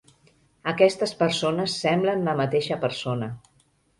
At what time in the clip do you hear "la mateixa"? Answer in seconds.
2.29-2.81